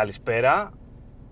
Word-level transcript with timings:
Καλησπέρα. 0.00 0.70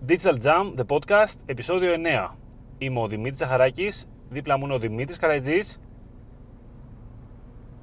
Digital 0.07 0.37
Jam, 0.43 0.73
the 0.79 0.85
podcast, 0.87 1.33
επεισόδιο 1.45 1.93
9. 2.29 2.35
Είμαι 2.77 2.99
ο 2.99 3.07
Δημήτρης 3.07 3.37
Ζαχαράκης, 3.37 4.07
δίπλα 4.29 4.57
μου 4.57 4.65
είναι 4.65 4.73
ο 4.73 4.79
Δημήτρης 4.79 5.17
Καραϊτζής. 5.17 5.79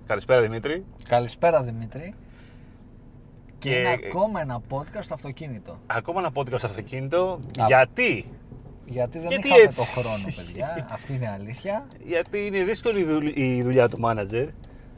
Καλησπέρα 0.06 0.40
Δημήτρη. 0.40 0.84
Καλησπέρα 1.08 1.62
Δημήτρη. 1.62 2.14
Και 3.58 3.70
Είναι 3.70 3.88
ακόμα 3.88 4.40
ένα 4.40 4.60
podcast 4.70 4.98
στο 5.00 5.14
αυτοκίνητο. 5.14 5.78
ακόμα 5.86 6.20
ένα 6.20 6.30
podcast 6.34 6.58
στο 6.58 6.66
αυτοκίνητο. 6.66 7.40
Α. 7.60 7.64
Γιατί; 7.66 8.30
Γιατί 8.84 9.18
δεν 9.18 9.28
Γιατί 9.28 9.46
είχαμε 9.48 9.62
έτσι; 9.62 9.76
το 9.76 10.00
χρόνο, 10.00 10.24
παιδιά. 10.36 10.86
Αυτή 10.96 11.14
είναι 11.14 11.24
η 11.24 11.28
αλήθεια. 11.28 11.86
Γιατί 12.02 12.46
είναι 12.46 12.64
δύσκολη 12.64 13.00
η 13.00 13.04
δουλ- 13.04 13.36
η 13.36 13.62
δουλειά 13.62 13.88
του 13.88 13.98
manager. 14.04 14.48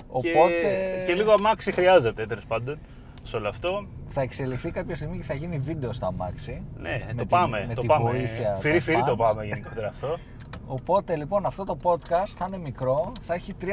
Οπότε 0.09 0.51
Και, 0.99 1.05
και 1.07 1.15
λίγο 1.15 1.33
αμάξι 1.33 1.73
χρειάζεται 1.73 2.27
τέλος 2.27 2.47
πάντων 2.47 2.79
σε 3.27 3.37
όλο 3.37 3.49
αυτό. 3.49 3.87
θα 4.09 4.21
εξελιχθεί 4.21 4.71
κάποια 4.71 4.97
στιγμή 4.97 5.17
και 5.17 5.23
θα 5.23 5.35
γίνει 5.35 5.59
βίντεο 5.59 5.93
στα 5.93 6.13
μάξι. 6.13 6.63
Ναι, 6.77 7.03
Με 7.07 7.13
το 7.15 7.23
τη- 7.23 7.27
πάμε. 7.29 7.65
με 7.69 7.75
το 7.75 7.81
τη 7.81 7.87
πάμε. 7.87 8.11
βοήθεια 8.11 8.55
Φυρί 8.55 8.73
των 8.73 8.83
φυρί 8.83 9.03
το 9.03 9.13
fans. 9.13 9.17
πάμε 9.17 9.45
γενικότερα 9.45 9.89
αυτό. 9.89 10.17
Οπότε 10.77 11.17
λοιπόν 11.17 11.47
αυτό 11.47 11.65
το 11.65 11.77
podcast 11.83 12.29
θα 12.37 12.45
είναι 12.49 12.59
μικρό, 12.59 13.13
θα 13.21 13.35
έχει 13.35 13.53
3-4 13.61 13.67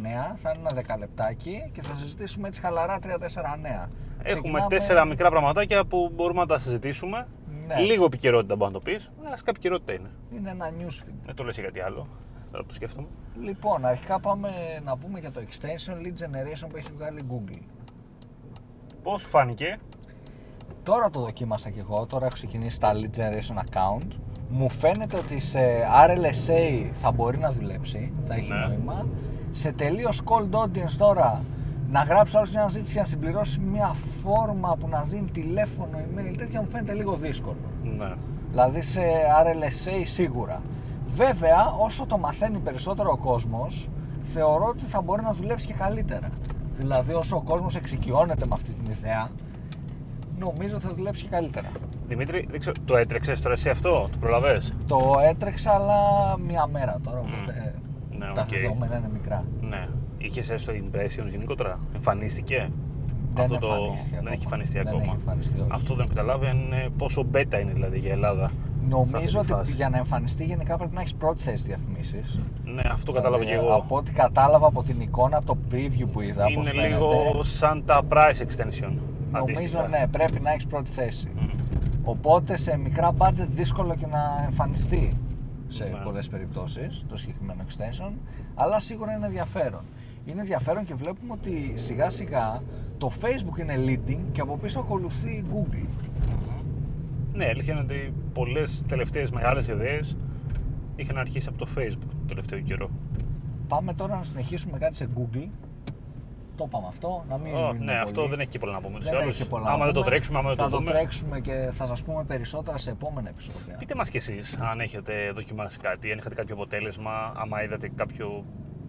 νέα, 0.00 0.32
θα 0.36 0.50
είναι 0.50 0.58
ένα 0.60 0.70
δεκαλεπτάκι 0.74 1.70
και 1.72 1.82
θα 1.82 1.94
συζητήσουμε 1.94 2.48
έτσι 2.48 2.60
χαλαρά 2.60 2.98
3-4 3.02 3.04
νέα. 3.60 3.88
Έχουμε 4.22 4.40
Ξεκινάμε- 4.40 4.68
τέσσερα 4.70 5.04
μικρά 5.04 5.30
πραγματάκια 5.30 5.84
που 5.84 6.12
μπορούμε 6.14 6.40
να 6.40 6.46
τα 6.46 6.58
συζητήσουμε. 6.58 7.26
Ναι. 7.66 7.74
Λίγο 7.80 8.04
επικαιρότητα 8.04 8.56
μπορεί 8.56 8.72
να 8.72 8.78
το 8.78 8.84
πεις. 8.84 9.10
Αλλά 9.20 9.28
κάποια 9.30 9.44
επικαιρότητα 9.46 9.92
είναι. 9.92 10.10
Είναι 10.36 10.50
ένα 10.50 10.70
newsfeed. 10.70 11.12
Δεν 11.26 11.34
το 11.34 11.44
λες 11.44 11.54
για 11.54 11.64
κάτι 11.64 11.80
άλλο. 11.80 12.06
Τώρα 12.50 12.62
που 12.62 12.68
το 12.68 12.74
σκέφτομαι. 12.74 13.06
Λοιπόν, 13.40 13.84
αρχικά 13.84 14.20
πάμε 14.20 14.50
να 14.84 14.96
πούμε 14.96 15.18
για 15.20 15.30
το 15.30 15.40
extension 15.48 15.92
lead 15.92 16.24
generation 16.24 16.66
που 16.70 16.76
έχει 16.76 16.88
βγάλει 16.96 17.22
Google. 17.30 17.60
Πώς 19.02 19.20
σου 19.20 19.28
φάνηκε; 19.28 19.78
Τώρα 20.82 21.10
το 21.10 21.20
δοκίμασα 21.20 21.70
και 21.70 21.80
εγώ, 21.80 22.06
τώρα 22.06 22.24
έχω 22.24 22.34
ξεκινήσει 22.34 22.80
τα 22.80 22.92
lead 22.94 23.18
generation 23.18 23.58
account. 23.58 24.06
Μου 24.50 24.68
φαίνεται 24.70 25.16
ότι 25.16 25.40
σε 25.40 25.58
RLSA 26.06 26.90
θα 26.92 27.10
μπορεί 27.12 27.38
να 27.38 27.50
δουλέψει, 27.52 28.12
θα 28.22 28.34
έχει 28.34 28.52
Ναι. 28.52 28.66
νόημα. 28.66 29.06
Σε 29.50 29.72
τελείως 29.72 30.20
cold 30.24 30.54
audience 30.58 30.94
τώρα, 30.98 31.42
να 31.90 32.02
γράψει 32.02 32.36
άλλο 32.36 32.46
μια 32.50 32.60
αναζήτηση 32.60 32.94
και 32.94 33.00
να 33.00 33.06
συμπληρώσει 33.06 33.60
μια 33.60 33.94
φόρμα 34.22 34.76
που 34.80 34.88
να 34.88 35.02
δίνει 35.02 35.30
τηλέφωνο, 35.30 35.98
email, 35.98 36.34
τέτοια 36.36 36.60
μου 36.60 36.68
φαίνεται 36.68 36.92
λίγο 36.92 37.14
δύσκολο. 37.14 37.56
Ναι. 37.82 38.12
Δηλαδή 38.50 38.82
σε 38.82 39.00
RLSA 39.44 40.02
σίγουρα. 40.04 40.62
Βέβαια, 41.08 41.74
όσο 41.78 42.06
το 42.06 42.18
μαθαίνει 42.18 42.58
περισσότερο 42.58 43.10
ο 43.12 43.16
κόσμος, 43.16 43.88
θεωρώ 44.22 44.64
ότι 44.66 44.84
θα 44.84 45.00
μπορεί 45.00 45.22
να 45.22 45.32
δουλέψει 45.32 45.66
και 45.66 45.74
καλύτερα. 45.74 46.28
Δηλαδή, 46.72 47.12
όσο 47.12 47.36
ο 47.36 47.42
κόσμος 47.42 47.76
εξοικειώνεται 47.76 48.46
με 48.46 48.52
αυτή 48.54 48.70
την 48.72 48.90
ιδέα, 48.90 49.28
νομίζω 50.38 50.74
ότι 50.76 50.86
θα 50.86 50.94
δουλέψει 50.94 51.22
και 51.22 51.28
καλύτερα. 51.28 51.68
Δημήτρη, 52.08 52.46
δεν 52.50 52.60
ξέρω, 52.60 52.74
το 52.84 52.96
έτρεξες 52.96 53.40
τώρα 53.40 53.54
εσύ 53.54 53.68
αυτό, 53.68 54.08
το 54.12 54.18
προλαβέ. 54.20 54.62
Το 54.86 54.98
έτρεξα, 55.28 55.72
αλλά 55.72 55.94
μία 56.38 56.66
μέρα 56.66 56.98
τώρα, 57.04 57.18
οπότε 57.18 57.74
Ναι, 58.18 58.26
τα 58.34 58.42
οκ. 58.42 58.48
δεδομένα 58.48 58.96
είναι 58.96 59.08
μικρά. 59.12 59.44
Ναι. 59.60 59.88
Είχες 60.18 60.50
έστω 60.50 60.72
impressions 60.72 61.28
γενικότερα; 61.30 61.78
Εμφανίστηκε; 61.94 62.70
Δεν 63.34 63.44
Αυτό 63.44 63.58
το- 63.58 63.66
εμφανίστηκε 63.74 64.10
δεν 64.10 64.18
ακόμα. 64.18 64.32
έχει 64.34 64.42
εμφανιστεί 64.44 64.78
Δεν 64.78 64.86
ακόμα. 64.88 65.02
έχει 65.02 65.12
εμφανιστεί, 65.12 65.60
όχι. 65.60 65.68
Αυτό 65.72 65.94
δεν 65.94 66.04
έχω 66.04 66.14
καταλάβει 66.14 66.46
αν 66.46 66.58
είναι 66.58 66.88
πόσο 66.98 67.26
beta 67.32 67.60
είναι 67.62 67.72
δηλαδή 67.72 67.98
για 67.98 68.12
Ελλάδα. 68.12 68.50
Σε 68.88 68.98
αυτή 69.00 69.12
Νομίζω 69.12 69.32
τη 69.40 69.52
ότι 69.52 69.52
φάση. 69.52 69.72
για 69.72 69.88
να 69.88 69.96
εμφανιστεί 69.96 70.44
γενικά 70.44 70.76
πρέπει 70.76 70.94
να 70.94 71.00
έχεις 71.00 71.14
πρώτη 71.14 71.42
θέση 71.42 71.66
διαφημίσεις. 71.66 72.40
Ναι, 72.64 72.82
αυτό 72.92 73.12
κατάλαβα 73.12 73.44
Δηλαδή, 73.44 73.58
και 73.60 73.66
εγώ. 73.66 73.74
Από 73.76 73.96
ό,τι 73.96 74.12
κατάλαβα 74.12 74.66
από 74.66 74.82
την 74.82 75.00
εικόνα, 75.00 75.36
από 75.36 75.46
το 75.46 75.56
preview 75.72 76.06
που 76.12 76.20
είδα, 76.20 76.44
πώς 76.44 76.52
είναι 76.52 76.64
φαίνεται, 76.82 76.88
λίγο 76.88 77.42
σαν 77.42 77.84
τα 77.86 78.02
price 78.08 78.40
extension. 78.42 78.92
Νομίζω 79.32 79.58
αντίστοιχα. 79.58 79.88
ναι, 79.88 80.06
πρέπει 80.10 80.40
να 80.40 80.50
έχεις 80.50 80.66
πρώτη 80.66 80.90
θέση. 80.90 81.28
Μμ. 81.36 81.48
Οπότε 82.04 82.56
σε 82.56 82.76
μικρά 82.76 83.10
budget 83.18 83.46
δύσκολο 83.46 83.94
και 83.94 84.06
να 84.06 84.42
εμφανιστεί 84.44 85.16
σε 85.68 85.84
Ναι. 85.84 85.98
πολλές 86.04 86.28
περιπτώσεις 86.28 87.04
το 87.08 87.16
συγκεκριμένο 87.16 87.62
extension, 87.68 88.12
αλλά 88.54 88.80
σίγουρα 88.80 89.12
είναι 89.16 89.26
ενδιαφέρον. 89.26 89.80
Είναι 90.24 90.40
ενδιαφέρον 90.40 90.84
και 90.84 90.94
βλέπουμε 90.94 91.32
ότι 91.32 91.72
σιγά 91.74 92.10
σιγά 92.10 92.62
το 92.98 93.10
Facebook 93.20 93.58
είναι 93.58 93.74
leading 93.86 94.18
και 94.32 94.40
από 94.40 94.56
πίσω 94.56 94.80
ακολουθεί 94.80 95.30
η 95.30 95.44
Google. 95.54 95.86
Ναι, 97.34 97.44
η 97.44 97.48
αλήθεια 97.48 97.72
είναι 97.72 97.82
ότι 97.82 98.12
πολλές 98.32 98.84
τελευταίες 98.88 99.30
μεγάλες 99.30 99.68
ιδέες 99.68 100.16
είχαν 100.96 101.18
αρχίσει 101.18 101.48
από 101.48 101.58
το 101.58 101.66
Facebook 101.76 102.08
το 102.10 102.24
τελευταίο 102.28 102.60
καιρό. 102.60 102.90
Πάμε 103.68 103.94
τώρα 103.94 104.16
να 104.16 104.22
συνεχίσουμε 104.24 104.78
κάτι 104.78 104.96
σε 104.96 105.08
Google. 105.16 105.48
Το 106.56 106.64
είπαμε 106.68 106.86
αυτό, 106.88 107.24
να 107.28 107.38
μην 107.38 107.54
Ω, 107.54 107.56
μείνουμε 107.56 107.72
ναι, 107.72 107.84
πολύ. 107.84 107.98
αυτό 107.98 108.26
δεν 108.26 108.40
έχει 108.40 108.48
και 108.48 108.58
πολλά 108.58 108.72
να 108.72 108.80
πούμε. 108.80 108.98
Δεν 109.02 109.28
έχει 109.28 109.46
πολλά 109.48 109.66
άμα 109.68 109.78
να 109.78 109.84
δεν 109.84 109.94
το 109.94 110.00
πούμε. 110.00 110.10
τρέξουμε, 110.10 110.38
άμα 110.38 110.48
δεν 110.48 110.56
θα 110.64 110.70
το 110.70 110.76
δούμε. 110.76 110.90
τρέξουμε 110.90 111.40
και 111.40 111.68
θα 111.70 111.86
σας 111.86 112.02
πούμε 112.02 112.24
περισσότερα 112.24 112.78
σε 112.78 112.90
επόμενα 112.90 113.28
επεισόδια. 113.28 113.76
Πείτε 113.78 113.94
μας 113.94 114.10
κι 114.10 114.16
εσείς 114.16 114.58
αν 114.60 114.80
έχετε 114.80 115.12
δοκιμάσει 115.34 115.78
κάτι, 115.78 116.12
αν 116.12 116.18
είχατε 116.18 116.34
κάποιο 116.34 116.54
αποτέλεσμα, 116.54 117.32
άμα 117.36 117.62
είδατε 117.62 117.88
κάποιο. 117.94 118.44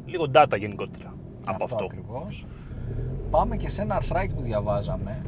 λίγο 0.06 0.26
data 0.34 0.58
γενικότερα 0.60 1.14
από 1.46 1.64
αυτό. 1.64 1.86
ακριβώς. 1.86 2.46
Πάμε 3.30 3.58
και 3.58 3.70
σε 3.70 3.82
ένα 3.82 3.96
αρθράκι 3.96 4.34
που 4.34 4.42
διαβάζαμε. 4.42 5.22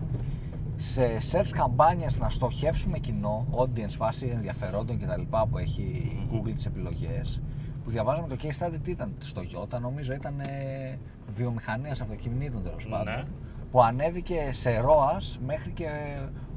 Σε 0.78 1.18
search 1.32 1.50
καμπάνιες 1.56 2.18
να 2.20 2.30
στοχεύσουμε 2.30 2.98
κοινό, 3.00 3.46
audience, 3.58 3.96
βάση 3.98 4.28
ενδιαφερόντων 4.34 5.00
κτλ. 5.00 5.22
που 5.50 5.58
έχει 5.58 5.82
η 5.82 6.28
Google 6.34 6.52
τις 6.56 6.66
επιλογές. 6.66 7.42
Που 7.84 7.90
διαβάζαμε 7.92 8.28
το 8.28 8.36
case 8.42 8.66
study 8.66 8.76
τι 8.84 8.92
ήταν 8.92 9.14
στο 9.20 9.42
Toyota, 9.42 9.80
νομίζω 9.82 10.14
ήταν 10.14 10.40
ε, 10.40 10.98
βιομηχανίας 11.36 12.02
αυτοκινήτων 12.02 12.64
τέλος 12.64 12.86
Ναι. 12.86 12.92
πάντων. 12.92 13.28
Που 13.72 13.84
ανέβηκε 13.84 14.48
σε 14.52 14.70
ROAS 14.82 15.38
μέχρι 15.46 15.72
και 15.72 15.90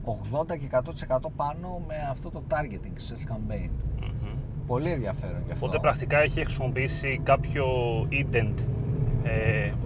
80 0.04 0.58
και 0.58 0.68
100% 0.70 1.18
πάνω 1.36 1.82
με 1.86 1.94
αυτό 2.10 2.30
το 2.30 2.42
targeting 2.50 2.96
search 3.10 3.32
campaign. 3.32 3.68
Μμμ. 4.00 4.36
Πολύ 4.66 4.90
ενδιαφέρον 4.90 5.42
γι' 5.46 5.52
αυτό. 5.52 5.66
Οπότε 5.66 5.78
πρακτικά 5.78 6.18
έχει 6.18 6.44
χρησιμοποιήσει 6.44 7.20
κάποιο 7.24 7.66
intent 8.10 8.54
ε, 8.58 8.77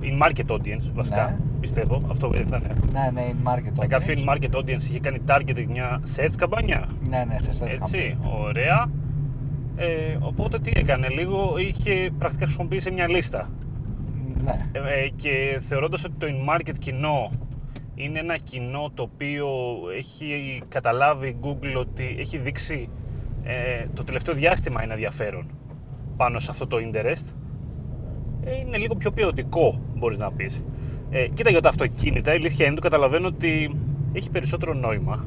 in 0.02 0.26
market 0.26 0.46
audience 0.54 0.90
βασικά. 0.94 1.24
Ναι. 1.24 1.36
Πιστεύω. 1.60 2.02
Αυτό 2.10 2.32
ήταν. 2.40 2.62
Ναι, 2.92 3.10
ναι, 3.12 3.30
in 3.30 3.48
market 3.48 3.72
Με 3.78 3.86
κάποιο 3.86 4.14
audience. 4.14 4.28
in 4.28 4.32
market 4.34 4.56
audience 4.58 4.82
είχε 4.82 5.00
κάνει 5.00 5.18
targeting 5.26 5.66
μια 5.68 6.00
search 6.16 6.32
καμπάνια. 6.36 6.88
Ναι, 7.08 7.24
ναι, 7.28 7.38
σε 7.38 7.64
search 7.64 7.70
Έτσι, 7.70 8.16
campaign. 8.20 8.26
ωραία. 8.44 8.90
Ε, 9.76 10.16
οπότε 10.20 10.58
τι 10.58 10.70
έκανε, 10.74 11.08
λίγο 11.08 11.54
είχε 11.58 12.10
πρακτικά 12.18 12.44
χρησιμοποιήσει 12.44 12.90
μια 12.90 13.08
λίστα. 13.08 13.50
Ναι. 14.44 14.60
Ε, 14.72 14.78
ε, 15.04 15.08
και 15.08 15.60
θεωρώντας 15.60 16.04
ότι 16.04 16.14
το 16.18 16.26
in-market 16.26 16.74
κοινό 16.78 17.30
είναι 17.94 18.18
ένα 18.18 18.36
κοινό 18.36 18.90
το 18.94 19.02
οποίο 19.02 19.48
έχει 19.96 20.62
καταλάβει 20.68 21.28
η 21.28 21.36
Google 21.42 21.74
ότι 21.76 22.16
έχει 22.18 22.38
δείξει 22.38 22.88
ε, 23.42 23.84
το 23.94 24.04
τελευταίο 24.04 24.34
διάστημα 24.34 24.82
είναι 24.82 24.92
ενδιαφέρον 24.92 25.46
πάνω 26.16 26.38
σε 26.38 26.50
αυτό 26.50 26.66
το 26.66 26.76
interest 26.76 27.06
ε, 27.06 27.41
είναι 28.66 28.76
λίγο 28.76 28.94
πιο 28.94 29.10
ποιοτικό 29.10 29.80
μπορείς 29.96 30.18
να 30.18 30.32
πεις 30.32 30.62
ε, 31.10 31.26
κοίτα 31.34 31.50
για 31.50 31.60
τα 31.60 31.68
αυτοκίνητα 31.68 32.32
η 32.32 32.36
αλήθεια 32.36 32.66
είναι 32.66 32.74
το 32.74 32.80
καταλαβαίνω 32.80 33.26
ότι 33.26 33.76
έχει 34.12 34.30
περισσότερο 34.30 34.74
νόημα 34.74 35.24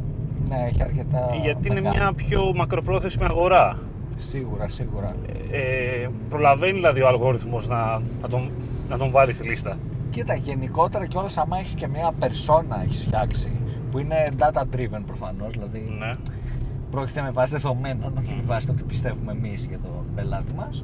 Ναι, 0.49 0.65
έχει 0.69 0.83
αρκετά. 0.83 1.19
γιατί 1.43 1.67
είναι 1.67 1.81
μεγάλο. 1.81 1.95
μια 1.97 2.13
πιο 2.13 2.53
μακροπρόθεσμη 2.55 3.23
αγορά 3.25 3.79
Σίγουρα, 4.17 4.67
σίγουρα. 4.67 5.15
ε, 5.51 6.07
προλαβαίνει 6.29 6.73
δηλαδή 6.73 7.01
ο 7.01 7.07
αλγόριθμος 7.07 7.67
να, 7.67 8.01
να, 8.21 8.27
τον, 8.29 8.49
να 8.89 8.97
τον 8.97 9.11
βάλει 9.11 9.33
στη 9.33 9.47
λίστα 9.47 9.77
Κοίτα, 10.09 10.35
γενικότερα 10.35 11.05
κιόλας, 11.05 11.37
άμα 11.37 11.57
έχεις 11.57 11.73
και 11.75 11.87
μια 11.87 12.11
persona 12.19 12.83
έχεις 12.85 13.01
φτιάξει 13.01 13.51
που 13.91 13.99
είναι 13.99 14.27
data 14.39 14.61
driven 14.61 15.01
προφανώς, 15.05 15.51
δηλαδή 15.53 15.95
ναι. 15.99 16.15
πρόκειται 16.91 17.21
με 17.21 17.31
βάση 17.31 17.51
δεδομένων, 17.51 18.13
όχι 18.19 18.33
με 18.35 18.41
βάση 18.45 18.67
το 18.67 18.73
τι 18.73 18.83
πιστεύουμε 18.83 19.31
εμείς 19.31 19.65
για 19.65 19.79
τον 19.79 19.91
πελάτη 20.15 20.53
μας. 20.53 20.83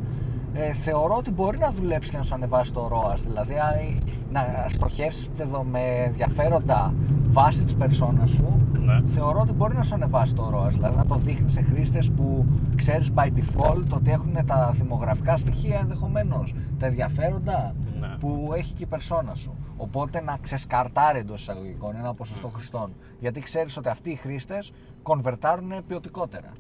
Ε, 0.53 0.73
θεωρώ 0.73 1.15
ότι 1.17 1.31
μπορεί 1.31 1.57
να 1.57 1.71
δουλέψει 1.71 2.11
και 2.11 2.17
να 2.17 2.23
σου 2.23 2.33
ανεβάσει 2.33 2.73
το 2.73 2.89
ROAS. 2.93 3.17
Δηλαδή, 3.25 3.53
αν- 3.59 4.03
να 4.31 4.65
στοχεύσεις 4.69 5.29
με 5.71 5.79
ενδιαφέροντα 6.05 6.93
βάσει 7.27 7.63
της 7.63 7.75
persona 7.79 8.23
σου, 8.25 8.61
Ναι. 8.79 9.01
θεωρώ 9.07 9.39
ότι 9.39 9.51
μπορεί 9.53 9.75
να 9.75 9.83
σου 9.83 9.93
ανεβάσει 9.95 10.35
το 10.35 10.51
ROAS. 10.55 10.69
Δηλαδή, 10.69 10.95
να 10.95 11.05
το 11.05 11.15
δείχνεις 11.15 11.53
σε 11.53 11.61
χρήστες 11.61 12.11
που 12.11 12.45
ξέρεις 12.75 13.11
by 13.15 13.25
default 13.25 13.85
ότι 13.93 14.11
έχουν 14.11 14.45
τα 14.45 14.71
δημογραφικά 14.75 15.37
στοιχεία 15.37 15.79
ενδεχομένως, 15.79 16.53
τα 16.79 16.85
ενδιαφέροντα 16.85 17.75
Ναι. 17.99 18.07
που 18.19 18.51
έχει 18.55 18.73
και 18.73 18.83
η 18.83 18.87
persona 18.91 19.31
σου. 19.33 19.55
Οπότε 19.77 20.21
να 20.21 20.37
ξεσκαρτάρει 20.41 21.19
εντός 21.19 21.41
εισαγωγικών 21.41 21.95
ένα 21.95 22.13
ποσοστό 22.13 22.47
χρηστών. 22.47 22.91
Γιατί 23.19 23.39
ξέρεις 23.41 23.77
ότι 23.77 23.89
αυτοί 23.89 24.09
οι 24.11 24.15
χρήστες 24.15 24.71
κονβερτάρουν 25.03 25.71
ποιοτικότερα. 25.87 26.51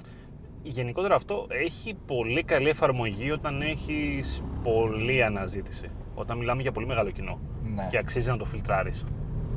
Γενικότερα 0.63 1.15
αυτό 1.15 1.45
έχει 1.49 1.95
πολύ 2.05 2.43
καλή 2.43 2.69
εφαρμογή 2.69 3.31
όταν 3.31 3.61
έχεις 3.61 4.43
πολλή 4.63 5.23
αναζήτηση. 5.23 5.89
Όταν 6.15 6.37
μιλάμε 6.37 6.61
για 6.61 6.71
πολύ 6.71 6.85
μεγάλο 6.85 7.09
κοινό. 7.11 7.39
Ναι. 7.75 7.87
Και 7.89 7.97
αξίζει 7.97 8.29
να 8.29 8.37
το 8.37 8.45
φιλτράρεις. 8.45 9.05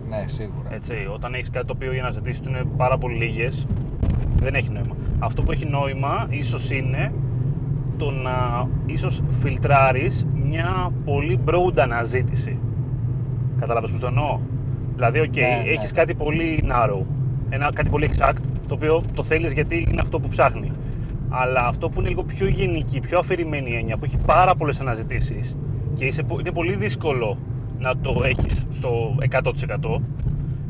Ναι, 0.09 0.25
σίγουρα. 0.27 0.75
Έτσι, 0.75 0.95
όταν 1.13 1.35
έχεις 1.35 1.51
κάτι 1.51 1.67
το 1.67 1.73
οποίο 1.77 1.93
οι 1.93 1.99
αναζητήσεις 1.99 2.41
του 2.41 2.49
είναι 2.49 2.65
πάρα 2.77 2.99
πολύ 2.99 3.15
λίγες, 3.15 3.67
δεν 4.37 4.55
έχει 4.55 4.69
νόημα. 4.71 4.97
Αυτό 5.19 5.43
που 5.43 5.53
έχει 5.53 5.67
νόημα 5.67 6.27
ίσως 6.31 6.71
είναι 6.71 7.13
το 7.99 8.11
να 8.11 8.69
ίσως 8.87 9.23
φιλτράρεις 9.41 10.27
μια 10.35 10.93
πολύ 11.05 11.41
broad 11.49 11.79
αναζήτηση. 11.79 12.59
Κατάλαβες 13.61 13.91
που 13.91 13.99
το 13.99 14.07
εννοώ; 14.07 14.41
Δηλαδή, 14.95 15.21
οκ, 15.21 15.37
Ναι, 15.37 15.43
ναι. 15.43 15.71
έχεις 15.71 15.93
κάτι 15.93 16.15
πολύ 16.15 16.65
narrow. 16.69 17.03
ένα, 17.49 17.71
κάτι 17.75 17.89
πολύ 17.91 18.11
exact, 18.17 18.37
το 18.69 18.75
οποίο 18.75 19.03
το 19.15 19.23
θέλεις 19.23 19.53
γιατί 19.53 19.87
είναι 19.91 20.01
αυτό 20.01 20.21
που 20.21 20.29
ψάχνει. 20.29 20.73
Αλλά 21.37 21.67
αυτό 21.67 21.89
που 21.89 22.01
είναι 22.01 22.09
λίγο 22.09 22.23
πιο 22.25 22.47
γενική, 22.49 23.01
πιο 23.01 23.19
αφηρημένη 23.19 23.77
έννοια, 23.77 23.97
που 23.97 24.05
έχει 24.05 24.17
πάρα 24.27 24.55
πολλές 24.55 24.81
αναζητήσεις 24.81 25.57
και 25.95 26.05
είσαι, 26.05 26.23
είναι 26.41 26.53
πολύ 26.53 26.75
δύσκολο 26.77 27.39
να 27.79 27.97
το 27.97 28.23
έχεις 28.25 28.67
στο 28.73 29.17
100%, 29.19 30.01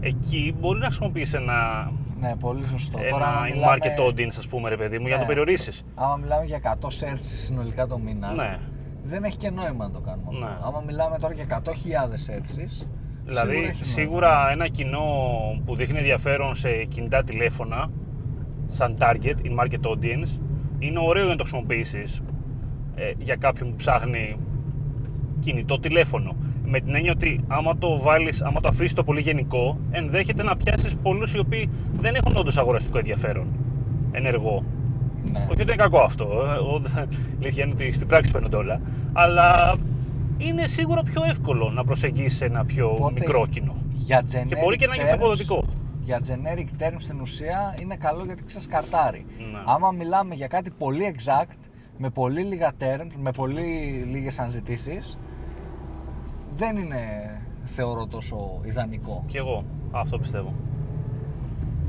εκεί 0.01 0.55
μπορεί 0.61 0.79
να 0.79 0.85
χρησιμοποιήσει 0.85 1.37
ένα, 1.37 1.91
Ναι, 2.21 2.35
πολύ 2.41 2.67
σωστό. 2.67 2.99
ένα 3.01 3.11
Τώρα, 3.11 3.27
άμα 3.27 3.47
in-market 3.49 4.09
audience, 4.09 4.35
ας 4.39 4.47
πούμε, 4.49 4.69
ρε 4.69 4.77
παιδί 4.77 4.99
μου, 4.99 5.07
για 5.07 5.17
να 5.17 5.23
το 5.23 5.29
Ναι. 5.29 5.35
περιορίσεις. 5.35 5.85
Άμα 5.95 6.17
μιλάμε 6.17 6.45
για 6.45 6.57
100 6.57 6.89
searches 6.89 7.19
συνολικά 7.21 7.87
το 7.87 7.99
μήνα, 7.99 8.33
Ναι. 8.33 8.59
δεν 9.03 9.25
έχει 9.25 9.37
και 9.37 9.51
νόημα 9.51 9.85
να 9.85 9.91
το 9.91 10.01
κάνουμε 10.01 10.29
αυτό. 10.33 10.45
Ναι. 10.45 10.51
Άμα 10.67 10.83
μιλάμε 10.87 11.19
τώρα 11.19 11.35
για 11.35 11.43
100.000 11.45 12.15
searches, 12.17 12.87
Δηλαδή, 13.25 13.51
σίγουρα, 13.53 13.69
έχει 13.69 13.85
σίγουρα, 13.85 14.29
νόημα. 14.35 14.51
ένα 14.53 14.69
κοινό 14.69 15.03
που 15.65 15.77
δείχνει 15.77 15.99
ενδιαφέρον 15.99 16.55
σε 16.55 16.69
κινητά 16.85 17.23
τηλέφωνα, 17.25 17.91
σαν 18.69 18.97
target, 19.01 19.37
in 19.47 19.55
market 19.61 19.81
audience, 19.91 20.41
είναι 20.87 20.99
ωραίο 21.03 21.23
για 21.25 21.31
να 21.33 21.37
το 21.39 21.45
χρησιμοποιήσεις 21.45 22.23
για 23.19 23.37
κάποιον 23.37 23.71
που 23.71 23.77
ψάχνει 23.77 24.37
κινητό 25.41 25.79
τηλέφωνο. 25.81 26.37
Με 26.67 26.81
την 26.81 26.95
έννοια 26.95 27.13
ότι 27.13 27.41
άμα 27.49 27.77
το 27.79 27.99
βάλεις, 28.01 28.43
άμα 28.43 28.61
το 28.61 28.69
αφήσεις 28.69 28.93
το 28.95 29.05
πολύ 29.05 29.21
γενικό, 29.21 29.79
ενδέχεται 29.91 30.43
να 30.43 30.57
πιάσεις 30.57 30.95
πολλούς 31.03 31.35
οι 31.35 31.39
οποίοι 31.39 31.69
δεν 32.01 32.15
έχουν 32.15 32.37
όντως 32.37 32.57
αγοραστικό 32.59 32.99
ενδιαφέρον 32.99 33.47
ενεργό. 34.13 34.65
Ναι. 35.33 35.39
Όχι 35.39 35.51
ότι 35.53 35.63
είναι 35.63 35.75
κακό 35.75 35.99
αυτό. 35.99 36.25
ε, 36.25 36.59
ο- 36.59 36.83
Η 37.31 37.37
αλήθεια 37.43 37.65
είναι 37.65 37.73
ότι 37.73 37.93
στην 37.93 38.07
πράξη 38.07 38.31
παίρνονται 38.31 38.57
όλα. 38.57 38.81
Αλλά 39.13 39.75
είναι 40.39 40.67
σίγουρα 40.67 41.03
πιο 41.03 41.23
εύκολο 41.29 41.71
να 41.71 41.85
προσεγγίσεις 41.85 42.41
ένα 42.41 42.65
πιο 42.65 42.89
Οπότε, 42.91 43.13
μικρό 43.21 43.47
κοινό. 43.51 43.75
Για 43.91 44.21
generic 44.21 44.47
Και 44.47 44.57
μπορεί 44.63 44.77
και 44.77 44.87
να 44.87 44.95
γίνει 44.95 45.07
πιο 45.07 45.15
terms- 45.15 45.19
αποδοτικό. 45.19 45.64
Για 46.05 46.21
generic 46.27 46.83
terms 46.83 46.97
στην 46.99 47.21
ουσία 47.21 47.77
είναι 47.81 47.97
καλό 47.97 48.25
γιατί 48.25 48.45
ξεσκαρτάρει. 48.45 49.27
Ναι. 49.39 49.63
Άμα 49.67 49.91
μιλάμε 49.91 50.35
για 50.35 50.47
κάτι 50.47 50.71
πολύ 50.71 51.15
exact, 51.17 51.59
με 51.99 52.11
πολύ 52.11 52.43
λίγα 52.43 52.73
terms, 52.79 53.13
με 53.19 53.31
πολύ 53.31 53.63
λίγες 54.11 54.39
ανζητήσεις, 54.39 55.19
δεν 56.57 56.77
είναι 56.77 56.97
θεωρώ 57.65 58.07
τόσο 58.07 58.61
ιδανικό. 58.65 59.25
Και 59.27 59.39
εγώ 59.39 59.65
αυτό 59.91 60.19
πιστεύω. 60.19 60.55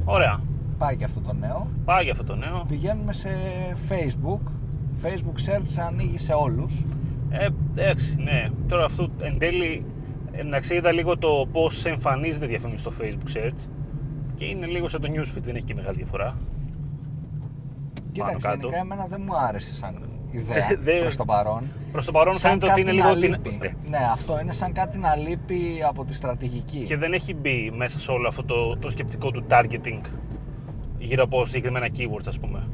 Ωραία. 0.06 0.42
Πάει 0.78 0.98
και 0.98 1.04
αυτό 1.04 1.20
το 1.20 1.34
νέο. 1.34 1.68
Πάει 1.86 2.04
για 2.04 2.12
αυτό 2.12 2.24
το 2.24 2.36
νέο. 2.36 2.66
Πηγαίνουμε 2.68 3.14
σε 3.14 3.30
Facebook. 3.90 4.52
Facebook 5.04 5.50
Search 5.50 5.84
ανοίγει 5.88 6.18
σε 6.18 6.34
όλους. 6.34 6.86
Ε, 7.30 7.48
εντάξει, 7.76 8.16
ναι. 8.16 8.48
Τώρα 8.68 8.86
αυτό 8.86 9.10
εν 9.20 9.38
τέλει, 9.38 9.86
εντάξει, 10.32 10.76
είδα 10.76 10.92
λίγο 10.92 11.18
το 11.18 11.48
πώς 11.52 11.86
εμφανίζεται 11.86 12.46
διαφήμιση 12.46 12.80
στο 12.80 12.92
Facebook 13.02 13.38
search 13.38 13.68
και 14.36 14.46
είναι 14.46 14.66
λίγο 14.66 14.88
σαν 14.90 15.02
το 15.02 15.08
newsfeed, 15.16 15.42
δεν 15.46 15.56
έχει 15.56 15.66
και 15.66 15.74
μεγάλη 15.76 15.98
διαφορά. 15.98 16.38
Κοίταξε, 18.12 18.48
κάτω. 18.48 18.58
γενικά 18.60 18.78
εμένα 18.78 19.06
δεν 19.08 19.22
μου 19.26 19.38
άρεσε 19.38 19.76
σαν 19.76 20.02
ιδέα 20.32 20.58
Ε, 20.72 20.76
δεν- 20.76 21.00
προς 21.00 21.16
το 21.16 21.26
παρόν. 21.26 21.64
Προς 21.92 22.06
το 22.06 22.12
παρόν 22.12 22.34
Σαν 22.34 22.50
φαίνεται 22.52 22.66
ότι 22.72 22.82
κάτι 22.82 22.92
είναι 22.96 23.04
να 23.04 23.14
λίγο. 23.14 23.32
λείπει. 23.34 23.50
την- 23.50 23.72
Ναι, 23.90 23.98
αυτό 24.12 24.40
είναι 24.40 24.52
σαν 24.52 24.74
κάτι 24.74 24.98
να 24.98 25.16
λείπει 25.16 25.84
από 25.88 26.06
τη 26.06 26.14
στρατηγική. 26.14 26.80
Και 26.84 26.98
δεν 26.98 27.14
έχει 27.14 27.34
μπει 27.34 27.72
μέσα 27.76 28.00
σε 28.00 28.12
όλο 28.12 28.28
αυτό 28.28 28.44
το, 28.44 28.78
το 28.78 28.90
σκεπτικό 28.90 29.32
του 29.32 29.44
targeting 29.50 30.00
γύρω 30.98 31.24
από 31.24 31.46
συγκεκριμένα 31.46 31.88
keywords, 31.98 32.28
ας 32.28 32.40
πούμε. 32.40 32.68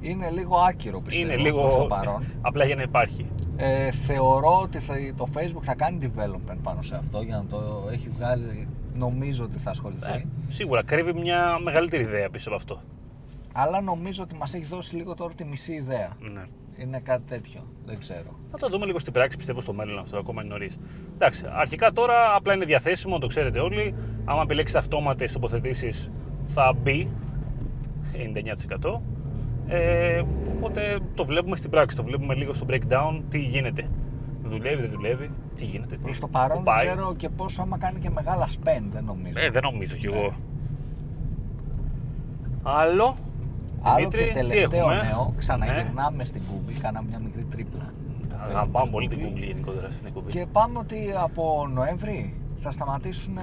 Είναι 0.00 0.30
λίγο 0.30 0.56
άκυρο 0.56 1.00
πιστεύω 1.00 1.32
είναι 1.32 1.42
λίγο. 1.42 1.60
προς 1.60 1.74
το 1.76 1.84
παρόν. 1.84 2.22
Απλά 2.40 2.64
για 2.64 2.76
να 2.76 2.82
υπάρχει. 2.82 3.26
Ε, 3.56 3.90
θεωρώ 3.90 4.60
ότι 4.62 4.78
θα, 4.78 4.94
το 5.16 5.26
Facebook 5.34 5.62
θα 5.62 5.74
κάνει 5.74 5.98
development 6.02 6.56
πάνω 6.62 6.82
σε 6.82 6.96
αυτό 6.96 7.20
για 7.22 7.36
να 7.36 7.44
το 7.44 7.88
έχει 7.92 8.08
βγάλει. 8.08 8.68
Νομίζω 8.98 9.44
ότι 9.44 9.58
θα 9.58 9.70
ασχοληθεί. 9.70 10.12
Ε, 10.12 10.24
σίγουρα 10.48 10.82
κρύβει 10.82 11.12
μια 11.12 11.58
μεγαλύτερη 11.62 12.02
ιδέα 12.02 12.30
πίσω 12.30 12.48
από 12.48 12.56
αυτό. 12.56 12.80
Αλλά 13.52 13.80
νομίζω 13.80 14.22
ότι 14.22 14.34
μας 14.34 14.54
έχει 14.54 14.64
δώσει 14.64 14.96
λίγο 14.96 15.14
τώρα 15.14 15.34
τη 15.34 15.44
μισή 15.44 15.72
ιδέα. 15.72 16.16
Ναι. 16.32 16.44
Είναι 16.76 17.00
κάτι 17.00 17.22
τέτοιο. 17.26 17.60
Δεν 17.86 17.98
ξέρω. 17.98 18.38
Θα 18.50 18.58
το 18.58 18.68
δούμε 18.68 18.86
λίγο 18.86 18.98
στην 18.98 19.12
πράξη, 19.12 19.36
πιστεύω 19.36 19.60
στο 19.60 19.72
μέλλον 19.72 19.98
αυτό, 19.98 20.18
ακόμα 20.18 20.42
είναι 20.42 20.50
νωρίς. 20.52 20.78
Εντάξει, 21.14 21.44
αρχικά 21.52 21.92
τώρα 21.92 22.34
απλά 22.34 22.54
είναι 22.54 22.64
διαθέσιμο, 22.64 23.18
το 23.18 23.26
ξέρετε 23.26 23.58
όλοι. 23.60 23.94
Άμα 24.24 24.42
επιλέξετε 24.42 24.78
αυτόματες 24.78 25.32
τοποθετήσεις, 25.32 26.10
θα 26.46 26.74
μπει 26.82 27.10
99%. 28.12 29.00
Ε, 29.66 30.22
οπότε 30.56 30.98
το 31.14 31.24
βλέπουμε 31.24 31.56
στην 31.56 31.70
πράξη, 31.70 31.96
το 31.96 32.04
βλέπουμε 32.04 32.34
λίγο 32.34 32.52
στο 32.52 32.66
breakdown 32.70 33.20
τι 33.30 33.38
γίνεται. 33.38 33.88
Δουλεύει, 34.44 34.80
δεν 34.80 34.90
δουλεύει, 34.90 35.30
τι 35.56 35.64
γίνεται. 35.64 35.96
Προς 35.96 36.14
τι, 36.14 36.20
το 36.20 36.28
παρόν 36.28 36.58
πού 36.58 36.64
δεν 36.64 36.74
πάει. 36.74 36.86
ξέρω 36.86 37.14
και 37.14 37.28
πόσο 37.28 37.62
άμα 37.62 37.78
κάνει 37.78 37.98
και 37.98 38.10
μεγάλα 38.10 38.46
spend, 38.48 38.84
δεν 38.90 39.04
νομίζω. 39.04 39.38
Ε, 39.40 39.50
δεν 39.50 39.62
νομίζω 39.64 39.96
κι 39.96 40.06
εγώ. 40.06 40.22
Ναι. 40.22 40.30
Άλλο. 42.62 43.16
Άλλο 43.82 43.96
Δημήτρη, 43.96 44.20
και 44.20 44.26
τι 44.28 44.32
τελευταίο 44.34 44.78
έχουμε; 44.90 45.02
νέο, 45.02 45.34
ξαναγυρνάμε 45.36 46.16
Ναι. 46.16 46.24
στην 46.24 46.42
Google, 46.50 46.72
κάναμε 46.80 47.08
μια 47.08 47.18
μικρή 47.18 47.44
τρίπλα. 47.44 47.92
Αγαπάμε 48.48 48.90
πολύ 48.90 49.08
την 49.08 49.18
Google 49.18 49.38
γενικότερα 49.46 49.90
στην 49.90 50.06
εκπομπή. 50.06 50.30
Και 50.30 50.46
πάμε 50.52 50.78
ότι 50.78 50.96
από 51.22 51.68
Νοέμβρη 51.72 52.34
θα 52.60 52.70
σταματήσουν 52.70 53.36
ε, 53.38 53.42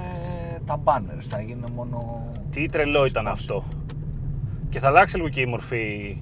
τα 0.65 0.81
banners, 0.83 1.21
θα 1.21 1.41
γίνουν 1.41 1.71
μόνο... 1.75 2.27
Τι 2.51 2.65
τρελό 2.65 3.05
ήταν 3.05 3.25
Responsive. 3.25 3.31
αυτό. 3.31 3.63
Και 4.69 4.79
θα 4.79 4.87
αλλάξει 4.87 5.15
λίγο 5.15 5.29
και 5.29 5.41
η 5.41 5.45
μορφή, 5.45 6.17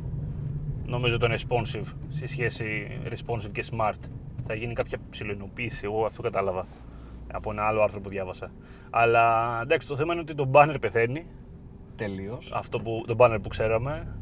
νομίζω, 0.85 1.17
των 1.17 1.31
responsive 1.31 1.85
σε 2.09 2.27
σχέση 2.27 2.87
responsive 3.09 3.51
και 3.51 3.65
smart. 3.71 3.99
Θα 4.47 4.53
γίνει 4.53 4.73
κάποια 4.73 4.97
ψηλοενοποίηση, 5.09 5.81
εγώ 5.85 6.05
αυτό 6.05 6.21
κατάλαβα 6.21 6.65
από 7.33 7.51
ένα 7.51 7.63
άλλο 7.63 7.81
άρθρο 7.81 7.99
που 7.99 8.09
διάβασα. 8.09 8.51
Αλλά 8.89 9.59
εντάξει, 9.61 9.87
το 9.87 9.95
θέμα 9.95 10.13
είναι 10.13 10.21
ότι 10.21 10.35
το 10.35 10.49
banner 10.51 10.75
πεθαίνει. 10.79 11.25
Τελείως. 11.95 12.51
Αυτό 12.55 12.79
που, 12.79 13.03
το 13.07 13.15
banner 13.17 13.37
που 13.41 13.49
ξέραμε, 13.49 14.17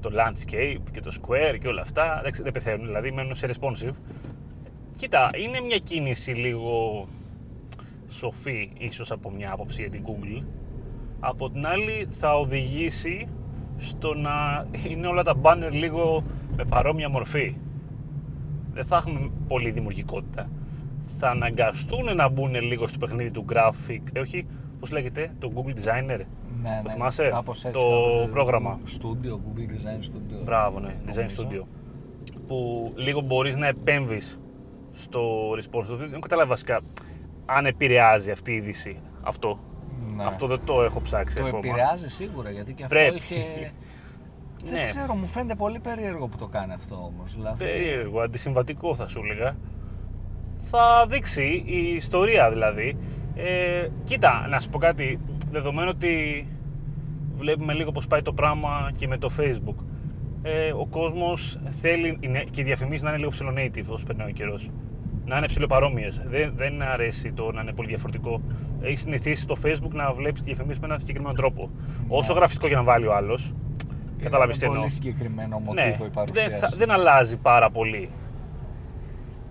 το 0.00 0.10
landscape 0.12 0.82
και 0.92 1.00
το 1.00 1.12
square 1.20 1.58
και 1.60 1.68
όλα 1.68 1.80
αυτά, 1.80 2.18
εντάξει, 2.18 2.42
δεν 2.42 2.52
πεθαίνουν, 2.52 2.86
δηλαδή 2.86 3.12
μένουν 3.12 3.34
σε 3.34 3.50
responsive. 3.52 3.94
Κοίτα, 4.96 5.30
είναι 5.36 5.60
μια 5.60 5.78
κίνηση 5.78 6.30
λίγο 6.30 7.06
σοφή, 8.08 8.72
ίσως 8.78 9.10
από 9.10 9.30
μια 9.30 9.52
άποψη 9.52 9.80
για 9.80 9.90
την 9.90 10.04
Google. 10.06 10.42
Από 11.20 11.50
την 11.50 11.66
άλλη 11.66 12.08
θα 12.10 12.38
οδηγήσει 12.38 13.28
στο 13.78 14.14
να 14.14 14.66
είναι 14.88 15.06
όλα 15.06 15.22
τα 15.22 15.34
banner 15.42 15.70
λίγο 15.70 16.24
με 16.56 16.64
παρόμοια 16.64 17.08
μορφή. 17.08 17.56
Δεν 18.76 18.84
θα 18.84 18.96
έχουμε 18.96 19.30
πολύ 19.48 19.70
δημιουργικότητα. 19.70 20.48
Θα 21.18 21.28
αναγκαστούν 21.30 22.14
να 22.14 22.28
μπουν 22.28 22.54
λίγο 22.54 22.86
στο 22.86 22.98
παιχνίδι 22.98 23.30
του 23.30 23.44
graphic, 23.52 24.00
ε, 24.12 24.20
όχι, 24.20 24.46
πώς 24.80 24.90
λέγεται, 24.90 25.30
το 25.38 25.52
Google 25.54 25.70
Designer. 25.70 26.20
Ναι, 26.62 26.80
Το 26.82 26.88
ναι, 26.88 26.92
θυμάσαι; 26.92 27.28
κάπως 27.28 27.64
έτσι, 27.64 27.82
Το 27.82 27.88
κάπως, 27.90 28.24
ε, 28.24 28.30
πρόγραμμα. 28.30 28.78
Studio, 28.86 29.32
Google 29.32 29.70
Design 29.72 30.04
Studio. 30.04 30.44
Μπράβο, 30.44 30.80
ναι, 30.80 30.94
Design 31.06 31.14
νομίζω. 31.14 31.46
Studio. 31.50 31.62
Που 32.46 32.92
λίγο 32.96 33.20
μπορείς 33.20 33.56
να 33.56 33.66
επέμβεις 33.66 34.40
στο 34.92 35.50
response. 35.50 35.96
Δεν 36.10 36.20
καταλάβει 36.20 36.48
βασικά 36.48 36.80
αν 37.46 37.66
επηρεάζει 37.66 38.30
αυτή 38.30 38.52
η 38.52 38.54
είδηση 38.54 38.96
αυτό. 39.22 39.58
Ναι. 40.16 40.24
Αυτό 40.24 40.46
δεν 40.46 40.60
το 40.64 40.82
έχω 40.82 41.00
ψάξει 41.00 41.36
Το 41.36 41.44
ακόμα. 41.46 41.58
επηρεάζει 41.66 42.08
σίγουρα 42.08 42.50
γιατί 42.50 42.72
και 42.72 42.82
αυτό 42.82 42.94
Πρέπει. 42.94 43.16
είχε. 43.16 43.36
Ναι. 44.70 44.76
Δεν 44.78 44.84
ξέρω, 44.84 45.14
μου 45.14 45.26
φαίνεται 45.26 45.54
πολύ 45.54 45.78
περίεργο 45.78 46.26
που 46.28 46.36
το 46.36 46.46
κάνει 46.46 46.72
αυτό 46.72 46.94
όμως. 46.94 47.34
Δηλαδή, 47.34 47.64
Περίεργο, 47.64 48.20
αντισυμβατικό 48.20 48.94
θα 48.94 49.08
σου 49.08 49.20
έλεγα. 49.24 49.56
Θα 50.62 51.06
δείξει 51.10 51.62
η 51.66 51.94
ιστορία 51.94 52.50
δηλαδή. 52.50 52.96
Ε, 53.34 53.88
κοίτα, 54.04 54.46
να 54.48 54.60
σου 54.60 54.68
πω 54.70 54.78
κάτι. 54.78 55.18
Δεδομένου 55.50 55.90
ότι 55.94 56.46
βλέπουμε 57.38 57.72
λίγο 57.72 57.92
πώς 57.92 58.06
πάει 58.06 58.22
το 58.22 58.32
πράγμα 58.32 58.90
και 58.96 59.06
με 59.06 59.18
το 59.18 59.30
Facebook. 59.38 59.74
Ε, 60.42 60.72
ο 60.72 60.86
κόσμος 60.86 61.58
θέλει 61.80 62.16
είναι- 62.20 62.44
και 62.50 62.60
οι 62.60 62.64
διαφημίσεις 62.64 63.02
να 63.02 63.08
είναι 63.08 63.18
λίγο 63.18 63.30
ψηλό 63.30 63.52
native 63.56 63.84
όσο 63.88 64.06
περνάει 64.06 64.28
ο 64.28 64.32
καιρός. 64.32 64.70
Να 65.26 65.36
είναι 65.36 65.46
ψηλοπαρόμοιες. 65.46 66.22
Δεν, 66.26 66.52
δεν 66.56 66.82
αρέσει 66.82 67.32
το 67.32 67.52
να 67.52 67.60
είναι 67.60 67.72
πολύ 67.72 67.88
διαφορετικό. 67.88 68.40
Έχει 68.80 68.96
συνηθίσει 68.96 69.42
στο 69.42 69.56
Facebook 69.64 69.92
να 69.92 70.12
βλέπεις 70.12 70.40
τη 70.40 70.46
διαφημίσεις 70.46 70.80
με 70.80 70.86
έναν 70.86 70.98
συγκεκριμένο 70.98 71.34
τρόπο. 71.34 71.70
Όσο 72.08 72.32
γραφιστικό 72.32 72.68
και 72.68 72.74
να 72.74 72.82
βάλει 72.82 73.06
ο 73.06 73.14
άλλος, 73.14 73.52
καταλάβεις 74.22 74.54
τι 74.58 74.64
είναι 74.64 74.74
εννοώ. 74.74 74.80
πολύ 74.82 74.94
συγκεκριμένο 74.94 75.58
μοτίβο 75.58 75.86
Ναι, 75.86 75.94
η 75.94 75.96
δεν, 75.98 76.10
παρουσίαση. 76.10 76.50
θα- 76.58 76.72
δεν 76.76 76.90
αλλάζει 76.90 77.36
πάρα 77.36 77.70
πολύ 77.70 78.10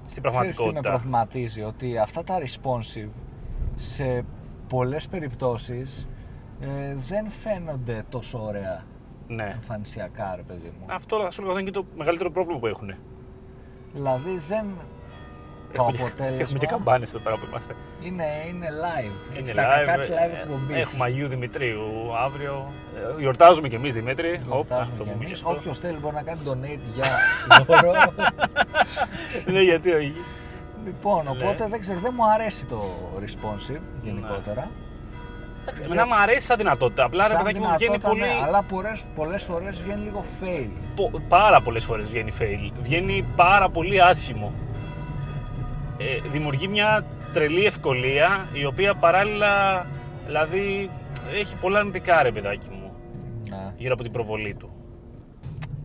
στην 0.07 0.23
Ξέρεις 0.23 0.55
τι 0.55 0.63
με 0.63 0.69
πραγματικότητα. 0.71 0.89
προβληματίζει, 0.89 1.61
ότι 1.61 1.97
αυτά 1.97 2.23
τα 2.23 2.37
responsive 2.39 3.09
σε 3.75 4.25
πολλές 4.69 5.07
περιπτώσεις 5.07 6.07
ε, 6.61 6.95
δεν 6.95 7.29
φαίνονται 7.29 8.03
τόσο 8.09 8.43
ωραία 8.43 8.83
Ναι. 9.27 9.51
εμφανισιακά, 9.55 10.33
ρε 10.35 10.41
παιδί 10.41 10.73
μου. 10.79 10.85
Αυτό 10.89 11.21
θα 11.21 11.31
σου 11.31 11.41
λέγα 11.41 11.53
είναι 11.59 11.63
και 11.69 11.71
το 11.71 11.85
μεγαλύτερο 11.97 12.31
πρόβλημα 12.31 12.59
που 12.59 12.67
έχουν. 12.67 12.93
Δηλαδή 13.93 14.37
δεν... 14.47 14.65
Το 15.75 15.81
Έχουμε, 15.89 15.97
αποτέλεσμα 16.07 16.41
έχουμε 16.41 16.59
και 16.59 16.65
καμπάνες 16.65 17.09
εδώ 17.09 17.19
πέρα 17.19 17.35
που 17.37 17.45
είμαστε. 17.49 17.73
είναι, 18.01 18.23
είναι 18.49 18.67
live. 18.85 19.37
Έτσι, 19.37 19.51
Είναι 19.51 19.61
τα 19.61 19.67
κακά 19.75 19.97
της 19.97 20.09
ε, 20.09 20.13
live 20.13 20.33
ε, 20.33 20.41
εκπομπής. 20.41 20.77
Έχουμε 20.77 21.05
Αγίου 21.05 21.27
Δημητρίου 21.27 21.81
αύριο. 22.25 22.71
Ε, 23.17 23.19
Γιορτάζουμε 23.21 23.67
κι 23.67 23.75
εμείς 23.75 23.93
Δημήτρη. 23.93 24.33
Οπ, 24.33 24.45
Γιορτάζουμε 24.45 24.81
αυτό 24.81 25.03
κι 25.03 25.09
πούμε 25.11 25.25
εμείς. 25.25 25.39
και 25.39 25.45
αυτό. 25.45 25.57
Όποιος 25.59 25.77
θέλει 25.79 25.97
μπορεί 25.97 26.15
να 26.15 26.23
κάνει 26.23 26.39
donate 26.47 26.85
για 26.95 27.05
δώρο. 27.67 27.91
Ναι, 29.45 29.61
γιατί 29.61 29.91
όχι. 29.91 30.13
λοιπόν, 30.85 31.23
Ναι. 31.23 31.29
οπότε 31.29 31.67
δεν 31.67 31.79
ξέρω, 31.79 31.99
δεν 31.99 32.13
μου 32.15 32.23
αρέσει 32.33 32.65
το 32.65 32.81
responsive 33.25 33.81
γενικότερα. 34.03 34.67
Εντάξει, 35.67 35.83
Εμένα 35.85 36.05
μου 36.05 36.15
αρέσει 36.15 36.41
σαν 36.45 36.57
δυνατότητα. 36.57 37.03
Απλά 37.03 37.23
ρε 37.23 37.29
Σαν 37.29 37.37
παιδάκι 37.37 37.59
μου 37.59 37.65
βγαίνει 37.65 37.77
δυνατότητα, 37.97 38.09
πολύ. 38.09 38.21
ναι, 38.21 38.45
αλλά 38.45 38.61
πολλές, 38.63 39.05
πολλές 39.15 39.43
φορές 39.43 39.81
βγαίνει 39.81 40.03
λίγο 40.03 40.23
fail. 40.41 40.69
πο- 40.95 41.21
πάρα 41.29 41.61
πολλές 41.61 41.85
φορές 41.85 42.09
βγαίνει 42.09 42.33
fail. 42.39 42.71
Βγαίνει 42.81 43.25
πάρα 43.35 43.69
πολύ 43.69 44.01
άσχημο. 44.01 44.51
Ε, 45.97 46.29
δημιουργεί 46.31 46.67
μια 46.67 47.05
τρελή 47.33 47.65
ευκολία 47.65 48.45
η 48.53 48.65
οποία 48.65 48.93
παράλληλα 48.95 49.85
δηλαδή 50.25 50.89
έχει 51.39 51.55
πολλά 51.55 51.79
αρνητικά 51.79 52.23
ρε 52.23 52.31
παιδάκι 52.31 52.67
μου 52.71 52.91
Ναι. 53.49 53.73
γύρω 53.77 53.93
από 53.93 54.03
την 54.03 54.11
προβολή 54.11 54.53
του. 54.59 54.69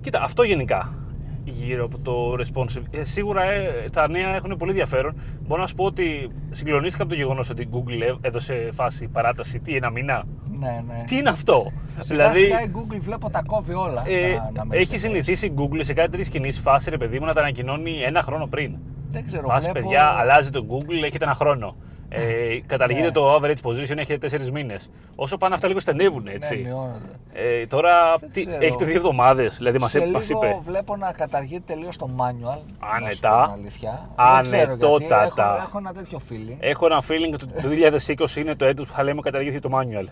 Κοίτα, 0.01 0.23
αυτό 0.23 0.43
γενικά 0.43 0.95
γύρω 1.45 1.85
από 1.85 1.99
το 1.99 2.33
responsive. 2.39 2.83
Ε, 2.91 3.05
σίγουρα 3.05 3.43
ε, 3.45 3.85
τα 3.93 4.09
νέα 4.09 4.35
έχουν 4.35 4.57
πολύ 4.57 4.71
ενδιαφέρον. 4.71 5.21
Μπορώ 5.47 5.61
να 5.61 5.67
σου 5.67 5.75
πω 5.75 5.85
ότι 5.85 6.31
συγκλονίστηκα 6.51 7.03
από 7.03 7.13
το 7.13 7.19
γεγονός 7.19 7.51
ότι 7.51 7.63
η 7.63 7.69
Google 7.73 8.01
έ- 8.03 8.17
έδωσε 8.27 8.69
φάση 8.73 9.09
παράταση 9.09 9.61
τι, 9.61 9.77
ένα 9.77 9.91
μήνα; 9.91 10.23
Ναι, 10.59 10.83
ναι. 10.87 11.05
Τι 11.07 11.17
είναι 11.17 11.29
αυτό, 11.29 11.71
Σιγά 12.01 12.35
σιγά 12.35 12.63
η 12.63 12.71
Google 12.75 12.97
βλέπω 13.01 13.31
τα 13.31 13.43
κόβει 13.47 13.75
όλα. 13.75 14.03
Δηλαδή- 14.03 14.31
ε, 14.33 14.35
να- 14.37 14.51
να 14.55 14.65
με 14.65 14.77
έχει 14.77 14.95
επιτρέψει. 14.95 14.99
συνηθίσει 14.99 15.47
η 15.47 15.55
Google 15.57 15.81
σε 15.81 15.93
κάτι 15.93 16.11
τέτοιες 16.11 16.29
κινήσεις 16.29 16.61
φάση, 16.61 16.91
ρε 16.91 16.97
παιδί 16.97 17.19
μου, 17.21 17.27
να 17.27 17.33
τα 17.33 17.41
ανακοινώνει 17.41 18.01
ένα 18.03 18.23
χρόνο 18.23 18.47
πριν. 18.47 18.77
Δεν 19.11 19.27
ξέρω, 19.27 19.49
Φάση, 19.49 19.71
βλέπω... 19.71 19.79
παιδιά, 19.87 20.05
αλλάζει 20.05 20.51
το 20.51 20.67
Google, 20.71 21.03
έχετε 21.05 21.25
ένα 21.25 21.35
χρόνο. 21.35 21.77
Ε, 22.13 22.61
καταργείτε 22.67 23.05
Ναι. 23.05 23.11
το 23.11 23.35
average 23.35 23.63
position, 23.69 23.97
έχετε 23.97 24.19
τέσσερις 24.19 24.51
μήνες. 24.51 24.91
Όσο 25.17 25.37
πάνε 25.37 25.55
αυτά 25.55 25.69
λίγο 25.69 25.81
στενεύουν, 25.81 26.27
έτσι. 26.27 26.57
Ναι, 26.57 26.63
μειώνονται. 26.69 26.99
ε, 27.33 27.67
τώρα 27.67 28.17
Δεν 28.21 28.31
τι, 28.33 28.45
ξέρω. 28.47 28.65
έχετε 28.65 28.85
δύο 28.85 28.97
εβδομάδες, 28.97 29.57
δηλαδή 29.57 29.79
μας 29.79 29.91
Σε 29.91 29.97
είπε. 29.99 30.07
λίγο 30.07 30.19
μας 30.19 30.29
είπε. 30.29 30.59
βλέπω 30.65 30.97
να 30.97 31.13
καταργείται 31.13 31.63
τελείως 31.75 31.97
το 31.97 32.09
manual. 32.17 32.61
Άνετα. 32.97 33.01
Να 33.01 33.11
σου 33.11 33.21
πω 33.21 33.53
την 33.55 33.61
αλήθεια. 33.61 34.09
Δεν 34.17 34.43
ξέρω 34.43 34.57
γιατί, 34.57 34.73
Ανετότατα. 34.73 35.55
Έχω, 35.57 35.63
έχω 35.67 35.79
ένα 35.79 35.93
τέτοιο 35.93 36.21
feeling. 36.31 36.57
Έχω 36.61 36.87
ένα 36.87 37.03
feeling 37.09 37.33
ότι 37.35 37.47
το 37.47 37.69
2020 38.29 38.37
είναι 38.37 38.55
το 38.55 38.65
έτος 38.65 38.87
που 38.87 38.93
θα 38.93 39.03
λέμε 39.03 39.21
καταργήθηκε 39.21 39.69
το 39.69 39.79
manual. 39.79 40.07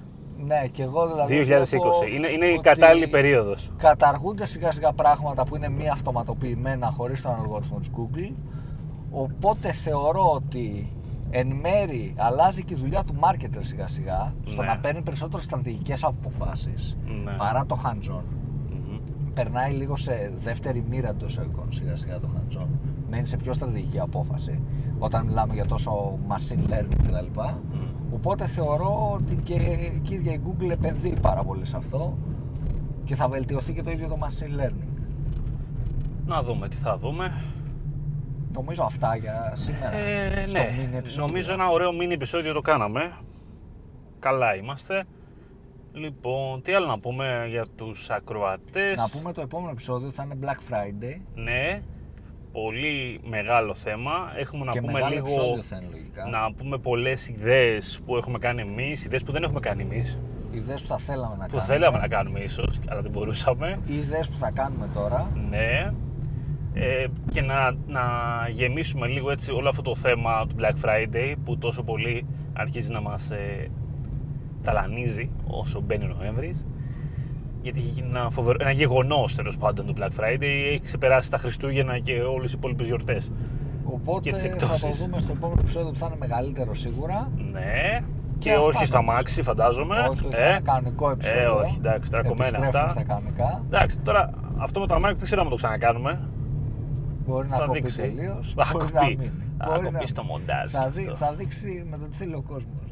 Ναι, 0.47 0.67
και 0.73 0.83
εγώ 0.83 1.07
δηλαδή. 1.07 1.47
2020. 1.47 1.49
βλέπω 1.49 2.05
Είναι, 2.14 2.28
είναι 2.28 2.47
η 2.47 2.52
ότι 2.52 2.61
κατάλληλη 2.61 3.07
περίοδος. 3.09 3.71
Καταργούνται 3.78 4.47
σιγά 4.47 4.71
σιγά 4.71 4.93
πράγματα 4.93 5.45
που 5.45 5.57
είναι 5.57 5.69
μη 5.69 5.88
αυτοματοποιημένα 5.88 6.87
χωρίς 6.90 7.23
τον 7.23 7.35
αλγόριθμο 7.40 7.78
της 7.78 7.90
Google. 7.97 8.33
Οπότε 9.11 9.73
θεωρώ 9.73 10.33
ότι 10.33 10.93
εν 11.31 11.47
μέρη 11.47 12.15
αλλάζει 12.17 12.65
και 12.65 12.75
η 12.75 12.77
δουλειά 12.77 13.03
του 13.05 13.15
marketer 13.21 13.59
σιγά 13.61 13.87
σιγά 13.87 14.35
στο 14.45 14.62
Ναι. 14.62 14.69
να 14.69 14.79
παίρνει 14.79 15.03
περισσότερο 15.03 15.43
στρατηγικές 15.43 16.05
αποφάσεις 16.05 16.97
Ναι. 17.25 17.33
παρά 17.37 17.67
το 17.67 17.81
hands-on. 17.85 18.23
Μμμ. 18.71 18.99
περνάει 19.35 19.73
λίγο 19.73 19.97
σε 19.97 20.33
δεύτερη 20.37 20.85
μοίρα 20.88 21.09
εντός 21.09 21.37
εικόνων 21.37 21.73
σιγά 21.73 21.97
σιγά 21.97 22.21
το 22.21 22.29
hands-on. 22.37 22.67
Μένει 23.11 23.27
σε 23.27 23.37
πιο 23.37 23.53
στρατηγική 23.53 24.00
απόφαση 24.00 24.61
όταν 24.99 25.27
μιλάμε 25.27 25.55
για 25.55 25.65
τόσο 25.67 26.19
machine 26.29 26.71
learning 26.73 26.97
κτλ. 27.07 27.41
Μμ. 27.41 28.15
Οπότε 28.15 28.47
θεωρώ 28.47 29.11
ότι 29.15 29.35
και 29.37 29.55
η 29.55 30.03
ίδια 30.15 30.33
η 30.33 30.41
Google 30.47 30.71
επενδύει 30.71 31.17
πάρα 31.21 31.43
πολύ 31.43 31.67
σε 31.67 31.77
αυτό 31.77 32.17
και 33.05 33.15
θα 33.15 33.29
βελτιωθεί 33.29 33.73
και 33.73 33.83
το 33.83 33.91
ίδιο 33.91 34.09
το 34.09 34.19
machine 34.21 34.61
learning. 34.65 34.88
Να 36.27 36.43
δούμε 36.43 36.69
τι 36.69 36.77
θα 36.77 36.99
δούμε. 36.99 37.33
Νομίζω 38.52 38.83
αυτά 38.85 39.17
για 39.17 39.52
σήμερα. 39.55 39.93
Ε, 39.97 40.45
στο 40.47 40.59
ναι, 40.59 40.69
mini 40.93 40.95
επεισόδιο. 40.97 41.26
νομίζω 41.26 41.52
ένα 41.52 41.69
ωραίο 41.69 41.90
mini 41.90 42.11
επεισόδιο 42.11 42.52
το 42.52 42.61
κάναμε. 42.61 43.12
Καλά 44.19 44.55
είμαστε. 44.57 45.05
Λοιπόν, 45.93 46.62
τι 46.62 46.73
άλλο 46.73 46.87
να 46.87 46.99
πούμε 46.99 47.47
για 47.49 47.64
τους 47.76 48.11
ακροατές; 48.11 48.97
Να 48.97 49.09
πούμε 49.09 49.33
το 49.33 49.40
επόμενο 49.40 49.71
επεισόδιο 49.71 50.11
θα 50.11 50.23
είναι 50.23 50.35
Black 50.43 50.73
Friday 50.73 51.21
Ναι, 51.35 51.83
πολύ 52.52 53.21
μεγάλο 53.25 53.75
θέμα. 53.75 54.11
Έχουμε 54.37 54.64
να 54.64 54.73
και 54.73 54.81
πούμε 54.81 54.93
μεγάλο 54.93 55.14
λίγο... 55.14 55.26
επεισόδιο 55.26 55.62
θα 55.62 55.76
είναι 55.76 55.88
λογικά. 55.90 56.26
Να 56.28 56.52
πούμε 56.52 56.78
πολλές 56.78 57.28
ιδέες 57.28 58.00
που 58.07 58.17
έχουμε 58.17 58.38
κάνει 58.38 58.61
εμείς, 58.61 59.05
ιδέες 59.05 59.23
που 59.23 59.33
δεν 59.33 59.43
έχουμε 59.43 59.61
κάνει 59.61 59.83
εμείς. 59.83 60.19
Ιδέες 60.50 60.81
που 60.83 60.88
θα 60.88 60.99
θέλαμε 60.99 61.37
να 61.37 61.45
Που 61.47 61.57
κάνουμε. 61.57 61.75
θέλαμε 61.75 61.99
να 61.99 62.09
κάνουμε 62.09 62.40
ίσως, 62.40 62.81
αλλά 62.88 63.02
δεν 63.02 63.11
μπορούσαμε. 63.11 63.78
Ιδέες 63.87 64.28
που 64.28 64.37
θα 64.38 64.50
κάνουμε 64.50 64.88
τώρα. 64.95 65.31
Ναι. 65.50 65.93
Ε, 66.81 67.07
και 67.31 67.43
να, 67.43 67.71
να 67.87 68.03
γεμίσουμε 68.51 69.07
λίγο 69.07 69.31
έτσι 69.31 69.53
όλο 69.53 69.69
αυτό 69.69 69.83
το 69.83 69.95
θέμα 69.95 70.47
του 70.47 70.55
Black 70.59 70.85
Friday 70.87 71.35
που 71.45 71.59
τόσο 71.59 71.83
πολύ 71.83 72.27
αρχίζει 72.53 72.93
να 72.93 73.01
μας 73.01 73.31
ε, 73.31 73.71
ταλανίζει 74.63 75.31
όσο 75.47 75.81
μπαίνει 75.81 76.05
ο 76.05 76.15
Νοέμβρης 76.19 76.67
γιατί 77.63 77.79
έχει 77.79 77.89
γίνει 77.89 78.09
ένα, 78.09 78.31
φοβερό, 78.31 78.57
ένα 78.61 78.71
γεγονός 78.71 79.35
τέλος 79.35 79.57
πάντων 79.57 79.87
το 79.87 79.95
Black 79.99 80.21
Friday 80.21 80.43
έχει 80.71 80.81
ξεπεράσει 80.85 81.31
τα 81.31 81.39
Χριστούγεννα 81.39 81.99
και 81.99 82.21
όλες 82.21 82.51
οι 82.53 82.55
υπόλοιπες 82.57 82.87
γιορτές 82.87 83.33
Οπότε 83.85 84.31
Και 84.31 84.33
τις 84.37 84.43
θα 84.43 84.49
το 84.49 84.55
εκτόσεις. 84.75 84.99
δούμε 85.05 85.19
στο 85.19 85.33
επόμενο 85.33 85.61
επεισόδιο 85.61 85.91
που 85.91 85.97
θα 85.99 86.07
είναι 86.07 86.17
μεγαλύτερο 86.19 86.75
σίγουρα. 86.75 87.31
ναι 87.53 88.01
και, 88.39 88.39
Και 88.39 88.51
αυτά 88.51 88.63
όχι 88.63 88.87
στα 88.87 88.97
νομίζω. 88.97 89.17
μάξι 89.17 89.43
φαντάζομαι 89.43 89.97
όχι, 90.11 90.27
όχι, 90.27 90.35
θα 90.37 90.49
είναι 90.49 90.61
κανονικό 90.61 91.11
επεισόδιο. 91.11 91.41
ε, 91.43 91.47
όχι 91.47 91.75
εντάξει 91.79 92.11
τώρα 92.11 92.23
κομμένα 92.29 92.49
Επιστρέφουμε 92.49 92.79
αυτά 92.79 92.89
στα 92.89 93.03
κανονικά. 93.03 93.63
εντάξει 93.67 93.99
τώρα 93.99 94.31
αυτό 94.57 94.81
με 94.81 94.87
τα 94.87 95.01
μάξι 95.01 95.17
δεν 95.17 95.25
ξέρω 95.25 95.43
αν 95.43 95.49
το 95.49 95.55
ξανακάνουμε 95.55 96.21
Μπορεί 97.29 97.49
να 97.49 97.57
θα 97.57 97.65
κοπεί 97.67 97.81
δείξει. 97.81 97.97
τελείως. 98.01 98.55
Θα 98.55 98.69
Μπορεί 98.73 98.85
κοπεί. 98.85 98.95
να 98.95 99.05
μείνει. 99.07 99.33
Θα 99.59 99.65
Μπορεί 99.67 99.85
κοπεί 99.85 99.93
να 100.01 100.07
στο 100.07 100.23
μείνει. 100.23 100.33
μοντάζ 100.39 100.71
Θα, 100.71 100.85
και 100.85 100.91
δει- 100.91 101.09
αυτό. 101.11 101.25
θα 101.25 101.35
δείξει 101.35 101.87
με 101.91 101.97
το 101.99 102.05
τι 102.05 102.17
θέλει 102.17 102.35
ο 102.35 102.43
κόσμος. 102.43 102.83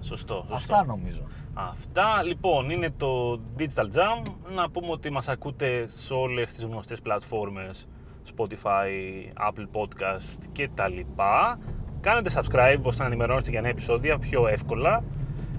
Σωστό, 0.00 0.34
σωστό. 0.34 0.54
Αυτά 0.54 0.84
νομίζω. 0.86 1.22
Αυτά 1.54 2.22
λοιπόν 2.22 2.70
είναι 2.70 2.90
το 2.96 3.40
Digital 3.58 3.88
Jam. 3.96 4.32
Να 4.54 4.70
πούμε 4.70 4.86
ότι 4.90 5.10
μας 5.10 5.28
ακούτε 5.28 5.86
σε 5.88 6.12
όλες 6.14 6.52
τις 6.52 6.64
γνωστές 6.64 7.00
πλατφόρμες 7.00 7.86
Spotify, 8.36 8.88
Apple 9.48 9.66
Podcast 9.80 10.38
και 10.52 10.68
τα 10.74 10.88
λοιπά. 10.88 11.58
Κάνετε 12.00 12.30
subscribe 12.34 12.78
ώστε 12.82 13.02
να 13.02 13.08
ενημερώνεστε 13.08 13.50
για 13.50 13.60
νέα 13.60 13.70
επεισόδια 13.70 14.18
πιο 14.18 14.46
εύκολα. 14.48 15.02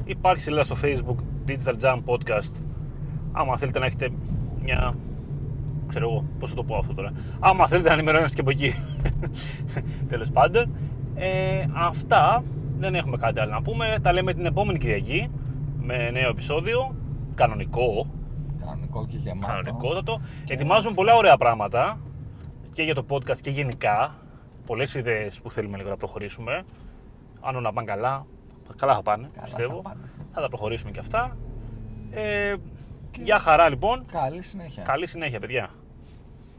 Υπάρχει 0.05 0.41
σελίδα 0.43 0.63
στο 0.63 0.75
Facebook 0.83 1.15
Digital 1.47 1.73
Jam 1.81 2.01
Podcast. 2.05 2.51
Άμα 3.31 3.57
θέλετε 3.57 3.79
να 3.79 3.85
έχετε 3.85 4.09
μια... 4.63 4.95
Ξέρω 5.95 6.09
εγώ 6.11 6.25
πώς 6.39 6.49
θα 6.49 6.55
το 6.55 6.63
πω 6.63 6.75
αυτό 6.77 6.93
τώρα. 6.93 7.13
Άμα 7.39 7.67
θέλετε 7.67 7.87
να 7.87 7.93
ενημερώνεστε 7.93 8.35
και 8.35 8.41
από 8.41 8.49
εκεί. 8.49 8.75
Τέλος 10.09 10.31
πάντων. 10.31 10.75
Ε, 11.15 11.65
αυτά. 11.73 12.43
Δεν 12.77 12.95
έχουμε 12.95 13.17
κάτι 13.17 13.39
άλλο 13.39 13.51
να 13.51 13.61
πούμε. 13.61 13.97
Τα 14.01 14.13
λέμε 14.13 14.33
την 14.33 14.45
επόμενη 14.45 14.77
Κυριακή 14.79 15.29
με 15.79 16.09
νέο 16.11 16.29
επεισόδιο. 16.29 16.95
Κανονικό. 17.35 18.07
Κανονικό 18.59 19.05
και 19.07 19.17
γεμάτο. 19.17 19.47
Κανονικότατο. 19.47 20.21
Ετοιμάζουμε 20.47 20.93
πολλά 20.93 21.15
ωραία 21.15 21.37
πράγματα 21.37 21.99
και 22.73 22.83
για 22.83 22.95
το 22.95 23.05
podcast 23.09 23.37
και 23.41 23.49
γενικά. 23.49 24.15
Πολλές 24.65 24.93
ιδέες 24.95 25.39
που 25.41 25.51
θέλουμε 25.51 25.77
λίγο 25.77 25.89
να 25.89 25.97
προχωρήσουμε. 25.97 26.63
Αν 27.41 27.55
όλα 27.55 27.73
πάνε 27.73 27.87
καλά, 27.87 28.25
καλά 28.75 28.93
θα 28.93 29.01
πάνε, 29.01 29.29
Καλά 29.33 29.45
πιστεύω. 29.45 29.75
θα 29.75 29.81
πάνε. 29.81 30.01
θα 30.33 30.41
τα 30.41 30.47
προχωρήσουμε 30.47 30.91
και 30.91 30.99
αυτά. 30.99 31.37
Ε, 32.11 32.53
Για 33.23 33.39
χαρά 33.39 33.69
λοιπόν. 33.69 34.05
Καλή 34.11 34.43
συνέχεια. 34.43 34.83
Καλή 34.83 35.07
συνέχεια, 35.07 35.39
παιδιά. 35.39 35.69